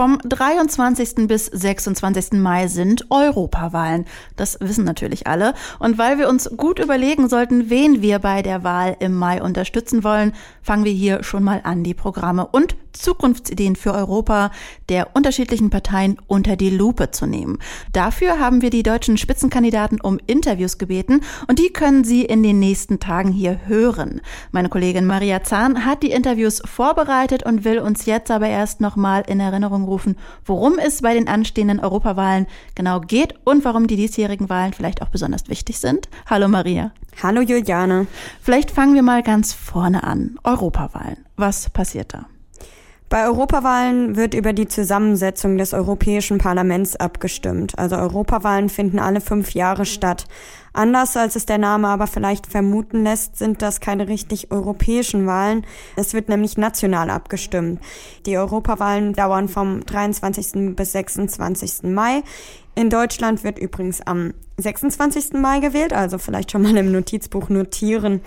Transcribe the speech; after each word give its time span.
Vom 0.00 0.18
23. 0.24 1.28
bis 1.28 1.44
26. 1.44 2.32
Mai 2.40 2.68
sind 2.68 3.10
Europawahlen. 3.10 4.06
Das 4.34 4.56
wissen 4.58 4.86
natürlich 4.86 5.26
alle. 5.26 5.52
Und 5.78 5.98
weil 5.98 6.18
wir 6.18 6.30
uns 6.30 6.48
gut 6.56 6.78
überlegen 6.78 7.28
sollten, 7.28 7.68
wen 7.68 8.00
wir 8.00 8.18
bei 8.18 8.40
der 8.40 8.64
Wahl 8.64 8.96
im 9.00 9.12
Mai 9.12 9.42
unterstützen 9.42 10.02
wollen, 10.02 10.32
fangen 10.62 10.86
wir 10.86 10.92
hier 10.92 11.22
schon 11.22 11.44
mal 11.44 11.60
an, 11.64 11.84
die 11.84 11.92
Programme 11.92 12.46
und 12.46 12.76
Zukunftsideen 12.92 13.76
für 13.76 13.94
Europa 13.94 14.50
der 14.88 15.14
unterschiedlichen 15.14 15.70
Parteien 15.70 16.16
unter 16.26 16.56
die 16.56 16.70
Lupe 16.70 17.10
zu 17.10 17.26
nehmen. 17.26 17.58
Dafür 17.92 18.38
haben 18.38 18.62
wir 18.62 18.70
die 18.70 18.82
deutschen 18.82 19.16
Spitzenkandidaten 19.16 20.00
um 20.00 20.18
Interviews 20.26 20.78
gebeten 20.78 21.20
und 21.48 21.58
die 21.58 21.72
können 21.72 22.04
Sie 22.04 22.24
in 22.24 22.42
den 22.42 22.58
nächsten 22.58 23.00
Tagen 23.00 23.32
hier 23.32 23.60
hören. 23.66 24.20
Meine 24.50 24.68
Kollegin 24.68 25.06
Maria 25.06 25.42
Zahn 25.42 25.84
hat 25.84 26.02
die 26.02 26.10
Interviews 26.10 26.62
vorbereitet 26.64 27.44
und 27.44 27.64
will 27.64 27.78
uns 27.78 28.06
jetzt 28.06 28.30
aber 28.30 28.48
erst 28.48 28.80
nochmal 28.80 29.22
in 29.26 29.40
Erinnerung 29.40 29.86
rufen, 29.90 30.16
worum 30.44 30.78
es 30.78 31.02
bei 31.02 31.14
den 31.14 31.28
anstehenden 31.28 31.80
Europawahlen 31.80 32.46
genau 32.74 33.00
geht 33.00 33.34
und 33.44 33.64
warum 33.64 33.86
die 33.86 33.96
diesjährigen 33.96 34.48
Wahlen 34.48 34.72
vielleicht 34.72 35.02
auch 35.02 35.08
besonders 35.08 35.48
wichtig 35.48 35.78
sind. 35.78 36.08
Hallo 36.26 36.48
Maria. 36.48 36.92
Hallo 37.22 37.40
Juliane. 37.42 38.06
Vielleicht 38.40 38.70
fangen 38.70 38.94
wir 38.94 39.02
mal 39.02 39.22
ganz 39.22 39.52
vorne 39.52 40.02
an. 40.04 40.38
Europawahlen. 40.44 41.18
Was 41.36 41.68
passiert 41.70 42.14
da? 42.14 42.26
Bei 43.10 43.26
Europawahlen 43.26 44.14
wird 44.14 44.34
über 44.34 44.52
die 44.52 44.68
Zusammensetzung 44.68 45.58
des 45.58 45.74
Europäischen 45.74 46.38
Parlaments 46.38 46.94
abgestimmt. 46.94 47.76
Also 47.76 47.96
Europawahlen 47.96 48.68
finden 48.68 49.00
alle 49.00 49.20
fünf 49.20 49.52
Jahre 49.52 49.84
statt. 49.84 50.26
Anders 50.72 51.16
als 51.16 51.36
es 51.36 51.46
der 51.46 51.58
Name 51.58 51.88
aber 51.88 52.06
vielleicht 52.06 52.46
vermuten 52.46 53.04
lässt, 53.04 53.36
sind 53.36 53.62
das 53.62 53.80
keine 53.80 54.08
richtig 54.08 54.50
europäischen 54.50 55.26
Wahlen. 55.26 55.66
Es 55.96 56.14
wird 56.14 56.28
nämlich 56.28 56.56
national 56.56 57.10
abgestimmt. 57.10 57.80
Die 58.26 58.36
Europawahlen 58.36 59.12
dauern 59.12 59.48
vom 59.48 59.84
23. 59.84 60.76
bis 60.76 60.92
26. 60.92 61.82
Mai. 61.84 62.22
In 62.76 62.88
Deutschland 62.88 63.42
wird 63.42 63.58
übrigens 63.58 64.00
am 64.00 64.32
26. 64.56 65.32
Mai 65.34 65.58
gewählt, 65.58 65.92
also 65.92 66.18
vielleicht 66.18 66.52
schon 66.52 66.62
mal 66.62 66.76
im 66.76 66.92
Notizbuch 66.92 67.48
notieren. 67.48 68.20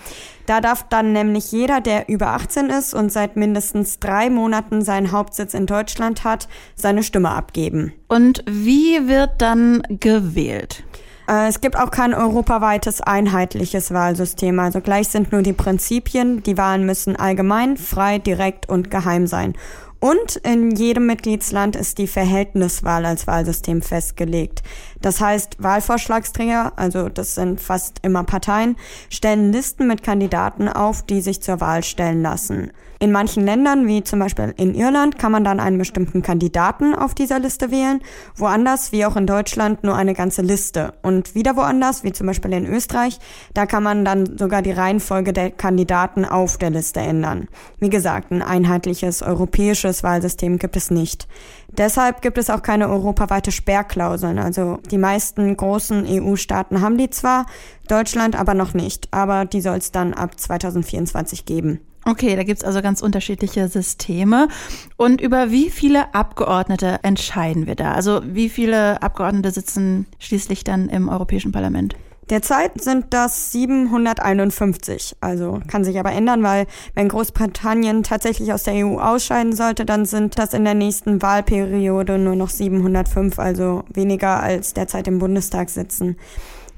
Da 0.46 0.60
darf 0.60 0.86
dann 0.88 1.12
nämlich 1.12 1.50
jeder, 1.50 1.80
der 1.80 2.08
über 2.08 2.28
18 2.28 2.68
ist 2.68 2.92
und 2.92 3.10
seit 3.10 3.36
mindestens 3.36 4.00
drei 4.00 4.28
Monaten 4.30 4.82
seinen 4.82 5.12
Hauptsitz 5.12 5.54
in 5.54 5.66
Deutschland 5.66 6.24
hat, 6.24 6.48
seine 6.74 7.02
Stimme 7.02 7.30
abgeben. 7.30 7.94
Und 8.08 8.44
wie 8.48 9.08
wird 9.08 9.30
dann 9.38 9.82
gewählt? 9.88 10.84
Äh, 11.28 11.48
es 11.48 11.60
gibt 11.60 11.76
auch 11.76 11.90
kein 11.90 12.14
europaweites 12.14 13.00
einheitliches 13.00 13.92
Wahlsystem. 13.92 14.58
Also 14.58 14.80
gleich 14.80 15.08
sind 15.08 15.32
nur 15.32 15.42
die 15.42 15.52
Prinzipien. 15.52 16.42
Die 16.42 16.58
Wahlen 16.58 16.86
müssen 16.86 17.16
allgemein, 17.16 17.76
frei, 17.76 18.18
direkt 18.18 18.68
und 18.68 18.90
geheim 18.90 19.26
sein. 19.26 19.54
Und 20.00 20.36
in 20.36 20.72
jedem 20.72 21.06
Mitgliedsland 21.06 21.76
ist 21.76 21.96
die 21.96 22.06
Verhältniswahl 22.06 23.06
als 23.06 23.26
Wahlsystem 23.26 23.80
festgelegt. 23.80 24.62
Das 25.00 25.22
heißt, 25.22 25.62
Wahlvorschlagsträger, 25.62 26.74
also 26.76 27.08
das 27.08 27.36
sind 27.36 27.58
fast 27.58 28.00
immer 28.02 28.22
Parteien, 28.24 28.76
stellen 29.08 29.50
Listen 29.50 29.86
mit 29.86 30.02
Kandidaten 30.02 30.68
auf, 30.68 31.02
die 31.06 31.22
sich 31.22 31.40
zur 31.40 31.62
Wahl 31.62 31.82
stellen 31.82 32.20
lassen. 32.20 32.70
In 33.04 33.12
manchen 33.12 33.44
Ländern, 33.44 33.86
wie 33.86 34.02
zum 34.02 34.18
Beispiel 34.18 34.54
in 34.56 34.74
Irland, 34.74 35.18
kann 35.18 35.30
man 35.30 35.44
dann 35.44 35.60
einen 35.60 35.76
bestimmten 35.76 36.22
Kandidaten 36.22 36.94
auf 36.94 37.14
dieser 37.14 37.38
Liste 37.38 37.70
wählen, 37.70 38.00
woanders, 38.34 38.92
wie 38.92 39.04
auch 39.04 39.16
in 39.16 39.26
Deutschland, 39.26 39.84
nur 39.84 39.94
eine 39.94 40.14
ganze 40.14 40.40
Liste. 40.40 40.94
Und 41.02 41.34
wieder 41.34 41.54
woanders, 41.54 42.02
wie 42.02 42.12
zum 42.12 42.28
Beispiel 42.28 42.54
in 42.54 42.64
Österreich, 42.64 43.18
da 43.52 43.66
kann 43.66 43.82
man 43.82 44.06
dann 44.06 44.38
sogar 44.38 44.62
die 44.62 44.72
Reihenfolge 44.72 45.34
der 45.34 45.50
Kandidaten 45.50 46.24
auf 46.24 46.56
der 46.56 46.70
Liste 46.70 47.00
ändern. 47.00 47.48
Wie 47.78 47.90
gesagt, 47.90 48.32
ein 48.32 48.40
einheitliches 48.40 49.20
europäisches 49.20 50.02
Wahlsystem 50.02 50.58
gibt 50.58 50.74
es 50.74 50.90
nicht. 50.90 51.28
Deshalb 51.76 52.22
gibt 52.22 52.38
es 52.38 52.48
auch 52.48 52.62
keine 52.62 52.88
europaweite 52.88 53.52
Sperrklauseln. 53.52 54.38
Also 54.38 54.78
die 54.90 54.96
meisten 54.96 55.54
großen 55.54 56.06
EU-Staaten 56.08 56.80
haben 56.80 56.96
die 56.96 57.10
zwar, 57.10 57.44
Deutschland 57.86 58.34
aber 58.34 58.54
noch 58.54 58.72
nicht. 58.72 59.08
Aber 59.10 59.44
die 59.44 59.60
soll 59.60 59.76
es 59.76 59.92
dann 59.92 60.14
ab 60.14 60.40
2024 60.40 61.44
geben. 61.44 61.80
Okay, 62.06 62.36
da 62.36 62.42
gibt's 62.42 62.64
also 62.64 62.82
ganz 62.82 63.00
unterschiedliche 63.00 63.68
Systeme. 63.68 64.48
Und 64.96 65.20
über 65.20 65.50
wie 65.50 65.70
viele 65.70 66.14
Abgeordnete 66.14 66.98
entscheiden 67.02 67.66
wir 67.66 67.76
da? 67.76 67.92
Also 67.92 68.20
wie 68.24 68.48
viele 68.48 69.02
Abgeordnete 69.02 69.50
sitzen 69.50 70.06
schließlich 70.18 70.64
dann 70.64 70.88
im 70.88 71.08
Europäischen 71.08 71.52
Parlament? 71.52 71.96
Derzeit 72.30 72.80
sind 72.80 73.06
das 73.10 73.52
751. 73.52 75.16
Also 75.20 75.60
kann 75.68 75.84
sich 75.84 75.98
aber 75.98 76.12
ändern, 76.12 76.42
weil 76.42 76.66
wenn 76.94 77.08
Großbritannien 77.08 78.02
tatsächlich 78.02 78.52
aus 78.52 78.62
der 78.62 78.86
EU 78.86 78.98
ausscheiden 78.98 79.54
sollte, 79.54 79.84
dann 79.84 80.06
sind 80.06 80.38
das 80.38 80.54
in 80.54 80.64
der 80.64 80.74
nächsten 80.74 81.20
Wahlperiode 81.20 82.18
nur 82.18 82.34
noch 82.34 82.48
705, 82.48 83.38
also 83.38 83.84
weniger 83.92 84.42
als 84.42 84.72
derzeit 84.72 85.06
im 85.06 85.18
Bundestag 85.18 85.68
sitzen. 85.68 86.16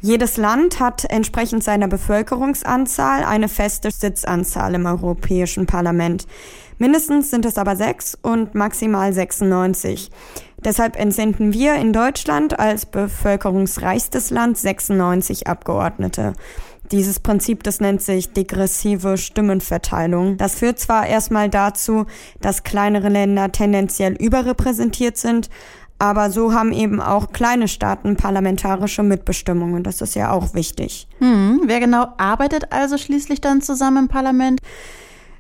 Jedes 0.07 0.37
Land 0.37 0.79
hat 0.79 1.05
entsprechend 1.11 1.65
seiner 1.65 1.89
Bevölkerungsanzahl 1.89 3.25
eine 3.25 3.49
feste 3.49 3.91
Sitzanzahl 3.91 4.77
im 4.77 4.87
Europäischen 4.87 5.67
Parlament. 5.67 6.29
Mindestens 6.79 7.31
sind 7.31 7.45
es 7.45 7.59
aber 7.59 7.75
sechs 7.75 8.17
und 8.23 8.55
maximal 8.55 9.13
96. 9.13 10.13
Deshalb 10.59 10.95
entsenden 10.95 11.53
wir 11.53 11.75
in 11.75 11.93
Deutschland 11.93 12.57
als 12.57 12.87
bevölkerungsreichstes 12.87 14.31
Land 14.31 14.59
96 14.59 15.49
Abgeordnete. 15.49 16.35
Dieses 16.93 17.19
Prinzip, 17.19 17.65
das 17.65 17.81
nennt 17.81 18.01
sich 18.01 18.33
degressive 18.33 19.19
Stimmenverteilung. 19.19 20.37
Das 20.37 20.55
führt 20.55 20.79
zwar 20.79 21.09
erstmal 21.09 21.51
dazu, 21.51 22.07
dass 22.41 22.63
kleinere 22.63 23.09
Länder 23.09 23.51
tendenziell 23.51 24.13
überrepräsentiert 24.13 25.17
sind, 25.17 25.51
aber 25.99 26.31
so 26.31 26.53
haben 26.53 26.73
eben 26.73 27.01
auch 27.01 27.33
kleine 27.33 27.69
Staaten 27.69 28.17
parlamentarische 28.17 29.03
Mitbestimmung 29.03 29.73
und 29.75 29.85
das 29.85 30.01
ist 30.01 30.15
ja 30.15 30.31
auch 30.31 30.55
wichtig. 30.55 31.09
Hm, 31.19 31.63
wer 31.67 31.81
genau 31.81 32.09
arbeitet 32.19 32.73
also 32.73 32.99
schließlich 32.99 33.41
dann 33.41 33.63
zusammen 33.63 34.05
im 34.05 34.09
Parlament? 34.09 34.61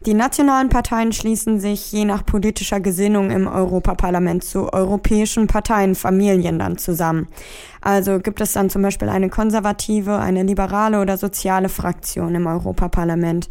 Die 0.05 0.15
nationalen 0.15 0.69
Parteien 0.69 1.13
schließen 1.13 1.59
sich 1.59 1.91
je 1.91 2.05
nach 2.05 2.25
politischer 2.25 2.79
Gesinnung 2.81 3.31
im 3.31 3.49
Europaparlament 3.49 4.45
zu 4.45 4.73
europäischen 4.73 5.49
Parteienfamilien 5.49 6.59
dann 6.61 6.79
zusammen. 6.79 7.27
Also 7.81 8.21
gibt 8.21 8.41
es 8.41 8.53
dann 8.53 8.71
zum 8.71 8.83
Beispiel 8.83 9.09
eine 9.09 9.31
konservative, 9.31 10.19
eine 10.19 10.45
liberale 10.45 11.01
oder 11.01 11.17
soziale 11.17 11.69
Fraktion 11.69 12.35
im 12.35 12.47
Europaparlament. 12.47 13.49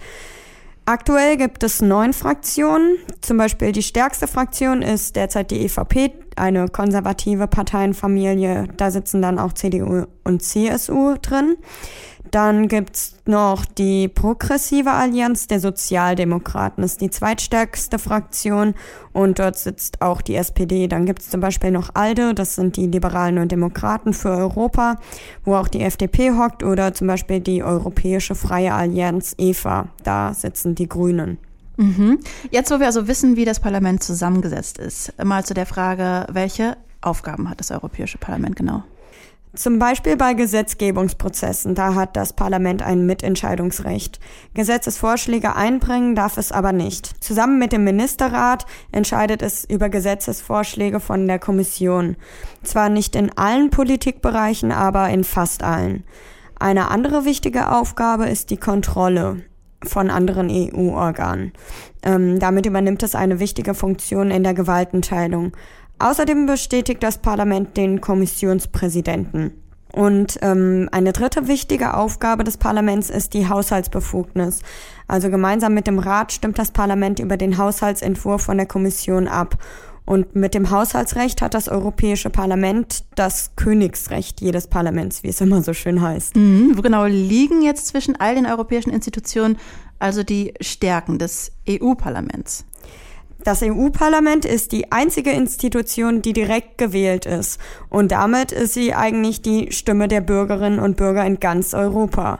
Aktuell 0.86 1.36
gibt 1.36 1.64
es 1.64 1.82
neun 1.82 2.14
Fraktionen. 2.14 2.98
Zum 3.20 3.38
Beispiel 3.38 3.72
die 3.72 3.84
stärkste 3.84 4.28
Fraktion 4.28 4.82
ist 4.82 5.16
derzeit 5.16 5.50
die 5.52 5.66
EVP, 5.66 6.14
eine 6.36 6.68
konservative 6.68 7.48
Parteienfamilie. 7.48 8.68
Da 8.78 8.92
sitzen 8.92 9.22
dann 9.22 9.40
auch 9.40 9.54
CDU 9.54 10.06
und 10.24 10.42
CSU 10.42 11.16
drin. 11.22 11.58
Dann 12.32 12.68
gibt's 12.68 13.16
noch 13.26 13.66
die 13.66 14.08
Progressive 14.08 14.92
Allianz 14.92 15.48
der 15.48 15.60
Sozialdemokraten, 15.60 16.84
ist 16.84 17.00
die 17.00 17.10
zweitstärkste 17.10 18.00
Fraktion 18.00 18.74
und 19.14 19.40
dort 19.40 19.58
sitzt 19.58 20.02
auch 20.02 20.22
die 20.22 20.36
SPD. 20.36 20.88
Dann 20.88 21.06
gibt's 21.06 21.30
zum 21.30 21.40
Beispiel 21.40 21.72
noch 21.72 21.92
ALDE, 21.94 22.34
das 22.34 22.56
sind 22.56 22.78
die 22.78 22.88
Liberalen 22.88 23.38
und 23.38 23.52
Demokraten 23.52 24.14
für 24.14 24.32
Europa, 24.32 24.98
wo 25.44 25.56
auch 25.56 25.68
die 25.68 25.82
FDP 25.82 26.32
hockt 26.32 26.64
oder 26.64 26.94
zum 26.94 27.08
Beispiel 27.08 27.40
die 27.40 27.64
Europäische 27.64 28.36
Freie 28.36 28.74
Allianz 28.74 29.36
EFA, 29.38 29.88
da 30.04 30.34
sitzen 30.34 30.76
die 30.76 30.90
Grünen. 30.90 31.38
Mhm. 31.78 32.20
Jetzt, 32.52 32.72
wo 32.72 32.80
wir 32.80 32.86
also 32.86 33.08
wissen, 33.08 33.36
wie 33.36 33.46
das 33.46 33.60
Parlament 33.60 34.04
zusammengesetzt 34.04 34.78
ist, 34.78 35.14
mal 35.24 35.46
zu 35.46 35.54
der 35.54 35.66
Frage, 35.66 36.26
welche 36.32 36.78
Aufgaben 37.02 37.50
hat 37.50 37.60
das 37.60 37.72
Europäische 37.72 38.18
Parlament 38.18 38.56
genau? 38.56 38.84
Zum 39.56 39.80
Beispiel 39.80 40.18
bei 40.18 40.34
Gesetzgebungsprozessen, 40.34 41.76
da 41.76 41.96
hat 41.96 42.18
das 42.18 42.34
Parlament 42.34 42.82
ein 42.82 43.06
Mitentscheidungsrecht. 43.06 44.20
Gesetzesvorschläge 44.54 45.56
einbringen 45.56 46.14
darf 46.14 46.38
es 46.38 46.52
aber 46.52 46.74
nicht. 46.74 47.24
Zusammen 47.24 47.58
mit 47.58 47.72
dem 47.72 47.86
Ministerrat 47.86 48.66
entscheidet 48.92 49.42
es 49.42 49.64
über 49.64 49.88
Gesetzesvorschläge 49.88 51.00
von 51.00 51.26
der 51.26 51.40
Kommission. 51.40 52.18
Zwar 52.64 52.90
nicht 52.90 53.16
in 53.16 53.38
allen 53.38 53.70
Politikbereichen, 53.70 54.74
aber 54.74 55.10
in 55.10 55.24
fast 55.24 55.64
allen. 55.64 56.04
Eine 56.60 56.92
andere 56.92 57.24
wichtige 57.24 57.72
Aufgabe 57.72 58.26
ist 58.26 58.50
die 58.50 58.58
Kontrolle 58.58 59.44
von 59.86 60.10
anderen 60.10 60.50
EU-Organen. 60.50 61.54
Ähm, 62.04 62.40
damit 62.40 62.66
übernimmt 62.66 63.04
es 63.04 63.16
eine 63.16 63.40
wichtige 63.40 63.74
Funktion 63.74 64.32
in 64.32 64.44
der 64.44 64.54
Gewaltenteilung. 64.54 65.52
Außerdem 66.00 66.46
bestätigt 66.46 67.02
das 67.02 67.20
Parlament 67.20 67.78
den 67.78 68.02
Kommissionspräsidenten. 68.02 69.52
Und 69.96 70.40
ähm, 70.42 70.90
eine 70.92 71.14
dritte 71.14 71.48
wichtige 71.48 71.94
Aufgabe 71.94 72.44
des 72.44 72.58
Parlaments 72.58 73.10
ist 73.10 73.34
die 73.34 73.48
Haushaltsbefugnis. 73.48 74.62
Also 75.08 75.30
gemeinsam 75.30 75.74
mit 75.74 75.88
dem 75.88 76.00
Rat 76.00 76.34
stimmt 76.34 76.60
das 76.60 76.72
Parlament 76.72 77.20
über 77.20 77.38
den 77.38 77.58
Haushaltsentwurf 77.58 78.42
von 78.42 78.58
der 78.58 78.66
Kommission 78.66 79.30
ab. 79.30 79.58
Und 80.06 80.36
mit 80.36 80.54
dem 80.54 80.70
Haushaltsrecht 80.70 81.42
hat 81.42 81.54
das 81.54 81.68
Europäische 81.68 82.30
Parlament 82.30 83.04
das 83.16 83.52
Königsrecht 83.56 84.40
jedes 84.40 84.68
Parlaments, 84.68 85.24
wie 85.24 85.30
es 85.30 85.42
immer 85.42 85.64
so 85.64 85.74
schön 85.74 86.02
heißt. 86.02 86.36
Mhm. 86.36 86.74
Wo 86.76 86.82
genau 86.82 87.06
liegen 87.06 87.64
jetzt 87.64 87.88
zwischen 87.88 88.16
all 88.16 88.36
den 88.36 88.46
europäischen 88.46 88.92
Institutionen 88.92 89.58
also 89.98 90.24
die 90.24 90.54
Stärken 90.62 91.18
des 91.18 91.52
EU-Parlaments. 91.68 92.66
Das 93.44 93.62
EU-Parlament 93.62 94.44
ist 94.44 94.72
die 94.72 94.92
einzige 94.92 95.30
Institution, 95.30 96.22
die 96.22 96.34
direkt 96.34 96.80
gewählt 96.80 97.28
ist. 97.28 97.60
Und 97.90 98.12
damit 98.12 98.52
ist 98.52 98.74
sie 98.74 98.94
eigentlich 98.96 99.42
die 99.44 99.72
Stimme 99.72 100.08
der 100.08 100.22
Bürgerinnen 100.22 100.80
und 100.80 100.98
Bürger 100.98 101.24
in 101.26 101.40
ganz 101.40 101.76
Europa. 101.76 102.40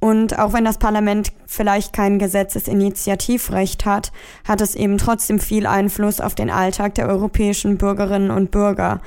Und 0.00 0.38
auch 0.38 0.54
wenn 0.54 0.64
das 0.64 0.78
Parlament 0.78 1.30
vielleicht 1.46 1.92
kein 1.92 2.18
Gesetzesinitiativrecht 2.18 3.84
hat, 3.84 4.12
hat 4.48 4.62
es 4.62 4.74
eben 4.74 4.96
trotzdem 4.96 5.38
viel 5.38 5.66
Einfluss 5.66 6.20
auf 6.22 6.34
den 6.34 6.50
Alltag 6.50 6.94
der 6.94 7.06
europäischen 7.06 7.76
Bürgerinnen 7.76 8.30
und 8.30 8.50
Bürger. 8.50 9.00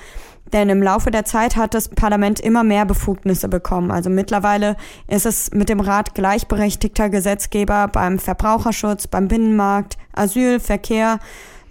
Denn 0.53 0.69
im 0.69 0.83
Laufe 0.83 1.09
der 1.09 1.25
Zeit 1.25 1.55
hat 1.55 1.73
das 1.73 1.89
Parlament 1.89 2.39
immer 2.39 2.63
mehr 2.63 2.85
Befugnisse 2.85 3.49
bekommen. 3.49 3.89
Also 3.89 4.11
mittlerweile 4.11 4.77
ist 5.07 5.25
es 5.25 5.51
mit 5.51 5.67
dem 5.67 5.79
Rat 5.79 6.13
gleichberechtigter 6.13 7.09
Gesetzgeber 7.09 7.87
beim 7.87 8.19
Verbraucherschutz, 8.19 9.07
beim 9.07 9.27
Binnenmarkt, 9.27 9.97
Asyl, 10.13 10.59
Verkehr, 10.59 11.17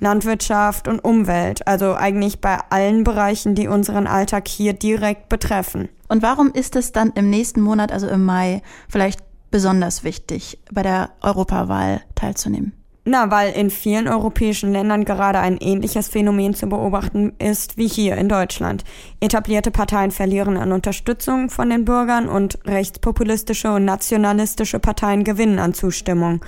Landwirtschaft 0.01 0.89
und 0.89 0.99
Umwelt. 0.99 1.65
Also 1.69 1.95
eigentlich 1.95 2.41
bei 2.41 2.59
allen 2.71 3.05
Bereichen, 3.05 3.55
die 3.55 3.69
unseren 3.69 4.09
Alltag 4.09 4.49
hier 4.49 4.73
direkt 4.73 5.29
betreffen. 5.29 5.89
Und 6.13 6.21
warum 6.21 6.53
ist 6.53 6.77
es 6.77 6.93
dann 6.93 7.13
im 7.15 7.31
nächsten 7.31 7.63
Monat, 7.63 7.91
also 7.91 8.07
im 8.07 8.23
Mai, 8.23 8.61
vielleicht 8.87 9.21
besonders 9.51 10.05
wichtig, 10.05 10.59
bei 10.71 10.83
der 10.83 11.09
Europawahl 11.23 12.03
teilzunehmen? 12.15 12.75
Na, 13.07 13.31
weil 13.31 13.55
in 13.55 13.71
vielen 13.71 14.07
europäischen 14.09 14.73
Ländern 14.73 15.07
gerade 15.07 15.39
ein 15.39 15.57
ähnliches 15.57 16.09
Phänomen 16.09 16.53
zu 16.53 16.67
beobachten 16.67 17.33
ist 17.39 17.79
wie 17.79 17.89
hier 17.89 18.19
in 18.19 18.29
Deutschland. 18.29 18.85
Etablierte 19.21 19.71
Parteien 19.71 20.11
verlieren 20.11 20.59
an 20.59 20.73
Unterstützung 20.73 21.49
von 21.49 21.71
den 21.71 21.87
Bürgern 21.87 22.29
und 22.29 22.59
rechtspopulistische 22.67 23.73
und 23.73 23.87
nationalistische 23.87 24.81
Parteien 24.81 25.25
gewinnen 25.25 25.59
an 25.59 25.73
Zustimmung. 25.73 26.45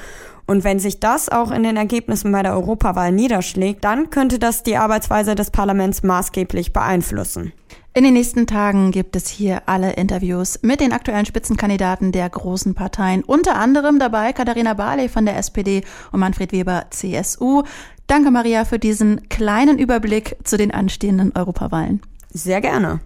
Und 0.46 0.62
wenn 0.62 0.78
sich 0.78 1.00
das 1.00 1.30
auch 1.30 1.50
in 1.50 1.62
den 1.62 1.78
Ergebnissen 1.78 2.30
bei 2.32 2.42
der 2.42 2.52
Europawahl 2.52 3.12
niederschlägt, 3.12 3.82
dann 3.82 4.10
könnte 4.10 4.38
das 4.38 4.62
die 4.62 4.76
Arbeitsweise 4.76 5.34
des 5.34 5.50
Parlaments 5.50 6.02
maßgeblich 6.02 6.74
beeinflussen. 6.74 7.54
In 7.96 8.02
den 8.02 8.14
nächsten 8.14 8.48
Tagen 8.48 8.90
gibt 8.90 9.14
es 9.14 9.28
hier 9.28 9.68
alle 9.68 9.92
Interviews 9.92 10.58
mit 10.62 10.80
den 10.80 10.92
aktuellen 10.92 11.26
Spitzenkandidaten 11.26 12.10
der 12.10 12.28
großen 12.28 12.74
Parteien. 12.74 13.22
Unter 13.22 13.54
anderem 13.54 14.00
dabei 14.00 14.32
Katharina 14.32 14.74
Barley 14.74 15.08
von 15.08 15.24
der 15.24 15.36
SPD 15.38 15.84
und 16.10 16.18
Manfred 16.18 16.50
Weber 16.50 16.86
CSU. 16.90 17.62
Danke, 18.08 18.32
Maria, 18.32 18.64
für 18.64 18.80
diesen 18.80 19.28
kleinen 19.28 19.78
Überblick 19.78 20.36
zu 20.42 20.56
den 20.56 20.72
anstehenden 20.72 21.36
Europawahlen. 21.36 22.02
Sehr 22.30 22.60
gerne. 22.60 22.98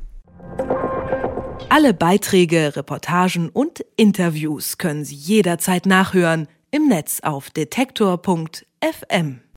Alle 1.68 1.92
Beiträge, 1.92 2.74
Reportagen 2.74 3.50
und 3.50 3.84
Interviews 3.96 4.78
können 4.78 5.04
Sie 5.04 5.16
jederzeit 5.16 5.84
nachhören 5.84 6.48
im 6.70 6.88
Netz 6.88 7.20
auf 7.20 7.50
detektor.fm. 7.50 9.40